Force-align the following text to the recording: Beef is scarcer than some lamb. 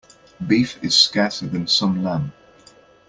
Beef 0.47 0.83
is 0.83 0.95
scarcer 0.99 1.45
than 1.47 1.67
some 1.67 2.03
lamb. 2.03 2.33